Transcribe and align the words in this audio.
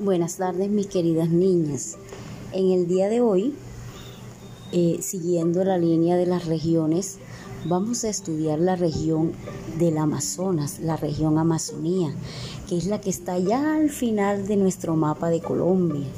Buenas 0.00 0.38
tardes 0.38 0.70
mis 0.70 0.88
queridas 0.88 1.28
niñas. 1.28 1.96
En 2.50 2.72
el 2.72 2.88
día 2.88 3.08
de 3.08 3.20
hoy, 3.20 3.54
eh, 4.72 4.98
siguiendo 5.00 5.62
la 5.62 5.78
línea 5.78 6.16
de 6.16 6.26
las 6.26 6.46
regiones, 6.46 7.18
vamos 7.64 8.02
a 8.02 8.08
estudiar 8.08 8.58
la 8.58 8.74
región 8.74 9.30
del 9.78 9.98
Amazonas, 9.98 10.80
la 10.80 10.96
región 10.96 11.38
Amazonía, 11.38 12.12
que 12.68 12.76
es 12.76 12.86
la 12.86 13.00
que 13.00 13.08
está 13.08 13.38
ya 13.38 13.76
al 13.76 13.88
final 13.88 14.48
de 14.48 14.56
nuestro 14.56 14.96
mapa 14.96 15.30
de 15.30 15.40
Colombia. 15.40 16.08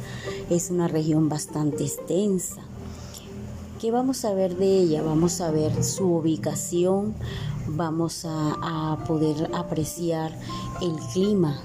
Es 0.49 0.71
una 0.71 0.89
región 0.89 1.29
bastante 1.29 1.85
extensa. 1.85 2.63
¿Qué 3.79 3.91
vamos 3.91 4.25
a 4.25 4.33
ver 4.33 4.57
de 4.57 4.69
ella? 4.69 5.03
Vamos 5.03 5.43
a 5.43 5.51
ver 5.51 5.85
su 5.85 6.17
ubicación, 6.17 7.15
vamos 7.69 8.25
a, 8.25 8.93
a 8.93 9.05
poder 9.05 9.51
apreciar 9.55 10.33
el 10.81 10.95
clima 11.13 11.61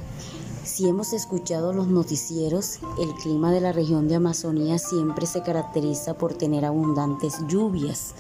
si 0.71 0.87
hemos 0.87 1.11
escuchado 1.11 1.73
los 1.73 1.87
noticieros, 1.87 2.79
el 2.97 3.13
clima 3.15 3.51
de 3.51 3.59
la 3.59 3.73
región 3.73 4.07
de 4.07 4.15
Amazonía 4.15 4.79
siempre 4.79 5.25
se 5.25 5.41
caracteriza 5.41 6.13
por 6.13 6.33
tener 6.33 6.63
abundantes 6.63 7.45
lluvias. 7.49 8.13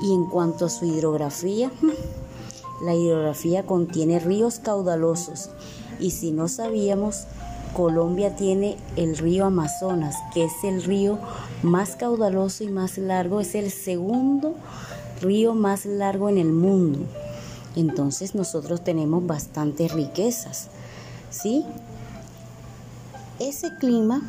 Y 0.00 0.14
en 0.14 0.24
cuanto 0.24 0.64
a 0.64 0.68
su 0.70 0.86
hidrografía, 0.86 1.70
la 2.82 2.94
hidrografía 2.94 3.66
contiene 3.66 4.20
ríos 4.20 4.58
caudalosos. 4.58 5.50
Y 6.00 6.12
si 6.12 6.32
no 6.32 6.48
sabíamos, 6.48 7.24
Colombia 7.74 8.34
tiene 8.36 8.78
el 8.96 9.18
río 9.18 9.44
Amazonas, 9.44 10.16
que 10.32 10.44
es 10.44 10.64
el 10.64 10.82
río 10.82 11.18
más 11.62 11.94
caudaloso 11.96 12.64
y 12.64 12.68
más 12.68 12.96
largo, 12.96 13.38
es 13.38 13.54
el 13.54 13.70
segundo 13.70 14.54
río 15.20 15.54
más 15.54 15.84
largo 15.84 16.30
en 16.30 16.38
el 16.38 16.54
mundo. 16.54 17.00
Entonces 17.76 18.34
nosotros 18.34 18.82
tenemos 18.82 19.26
bastantes 19.26 19.92
riquezas. 19.92 20.70
¿Sí? 21.40 21.64
Ese 23.38 23.68
clima 23.78 24.22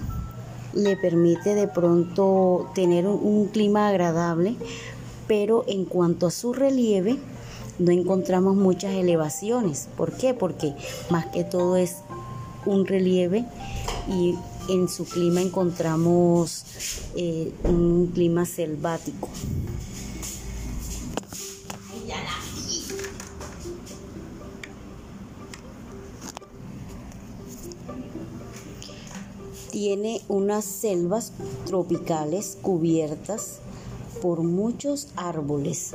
le 0.74 0.98
permite 0.98 1.56
de 1.56 1.68
pronto 1.68 2.70
tener 2.76 3.08
un, 3.08 3.48
clima 3.48 3.88
agradable, 3.88 4.56
pero 5.28 5.64
en 5.68 5.86
cuanto 5.86 6.28
a 6.28 6.32
su 6.32 6.54
relieve, 6.54 7.18
no 7.80 7.92
encontramos 7.92 8.56
muchas 8.56 8.94
elevaciones. 8.94 9.88
¿Por 9.96 10.14
qué? 10.14 10.34
Porque 10.34 10.74
más 11.10 11.28
que 11.28 11.44
todo 11.44 11.78
es 11.78 11.98
un 12.66 12.86
relieve 12.86 13.46
y 14.10 14.36
en 14.70 14.90
su 14.90 15.06
clima 15.06 15.42
encontramos 15.42 16.66
eh, 17.16 17.52
un 17.64 18.12
clima 18.14 18.46
selvático. 18.46 19.30
Tiene 29.80 30.24
unas 30.28 30.66
selvas 30.66 31.34
tropicales 31.68 32.58
cubiertas 32.64 33.60
por 34.24 34.42
muchos 34.42 35.10
árboles. 35.16 35.92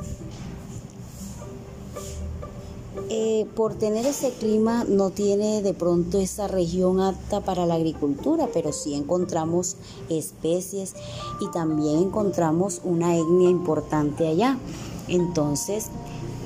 Eh, 3.10 3.44
por 3.56 3.74
tener 3.74 4.06
ese 4.06 4.30
clima 4.30 4.84
no 4.84 5.10
tiene 5.10 5.62
de 5.62 5.74
pronto 5.74 6.20
esa 6.20 6.46
región 6.46 7.00
apta 7.00 7.40
para 7.40 7.66
la 7.66 7.74
agricultura, 7.74 8.48
pero 8.54 8.72
sí 8.72 8.94
encontramos 8.94 9.74
especies 10.08 10.94
y 11.40 11.50
también 11.50 12.04
encontramos 12.04 12.82
una 12.84 13.16
etnia 13.16 13.50
importante 13.50 14.28
allá. 14.28 14.60
Entonces 15.08 15.86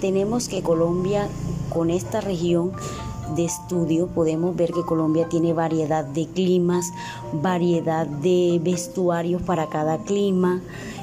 tenemos 0.01 0.49
que 0.49 0.63
Colombia 0.63 1.29
con 1.69 1.91
esta 1.91 2.23
región 2.23 2.73
de 3.35 3.45
estudio 3.45 4.07
podemos 4.07 4.55
ver 4.55 4.73
que 4.73 4.83
Colombia 4.83 5.29
tiene 5.29 5.53
variedad 5.53 6.05
de 6.05 6.27
climas, 6.27 6.93
variedad 7.33 8.07
de 8.07 8.61
vestuarios 8.63 9.43
para 9.43 9.69
cada 9.69 9.99
clima. 9.99 10.63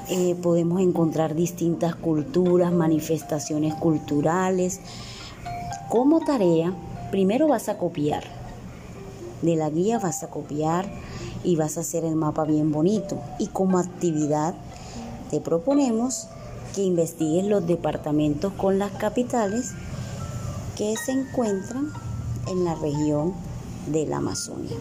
Eh, 0.09 0.35
podemos 0.41 0.81
encontrar 0.81 1.35
distintas 1.35 1.95
culturas, 1.95 2.71
manifestaciones 2.71 3.73
culturales. 3.75 4.79
Como 5.89 6.21
tarea, 6.21 6.73
primero 7.11 7.47
vas 7.47 7.69
a 7.69 7.77
copiar. 7.77 8.23
De 9.41 9.55
la 9.55 9.69
guía 9.69 9.99
vas 9.99 10.23
a 10.23 10.29
copiar 10.29 10.89
y 11.43 11.57
vas 11.57 11.77
a 11.77 11.81
hacer 11.81 12.05
el 12.05 12.15
mapa 12.15 12.45
bien 12.45 12.71
bonito. 12.71 13.19
Y 13.39 13.47
como 13.47 13.77
actividad 13.77 14.55
te 15.29 15.41
proponemos 15.41 16.27
que 16.73 16.83
investigues 16.83 17.45
los 17.45 17.67
departamentos 17.67 18.53
con 18.53 18.79
las 18.79 18.91
capitales 18.91 19.73
que 20.75 20.95
se 20.97 21.11
encuentran 21.11 21.91
en 22.47 22.65
la 22.65 22.75
región 22.75 23.33
de 23.87 24.05
la 24.05 24.17
Amazonia. 24.17 24.77